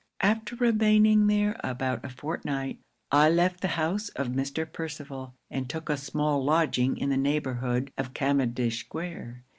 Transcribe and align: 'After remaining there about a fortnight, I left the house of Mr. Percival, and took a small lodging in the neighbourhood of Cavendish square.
'After 0.21 0.55
remaining 0.55 1.27
there 1.27 1.61
about 1.63 2.03
a 2.03 2.09
fortnight, 2.09 2.79
I 3.11 3.29
left 3.29 3.61
the 3.61 3.67
house 3.77 4.09
of 4.09 4.29
Mr. 4.29 4.65
Percival, 4.65 5.35
and 5.51 5.69
took 5.69 5.89
a 5.89 5.95
small 5.95 6.43
lodging 6.43 6.97
in 6.97 7.09
the 7.11 7.17
neighbourhood 7.17 7.93
of 7.99 8.15
Cavendish 8.15 8.79
square. 8.79 9.43